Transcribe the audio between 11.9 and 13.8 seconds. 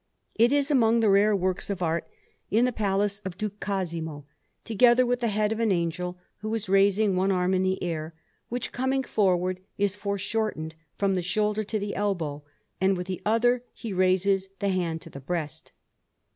elbow, and with the other